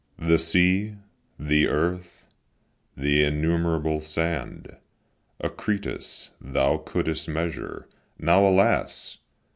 [0.17, 0.95] The sea,
[1.37, 2.25] the earth,
[2.97, 4.75] the innumerable sand,
[5.43, 9.19] Archytas, thou couldst measure; now, alas!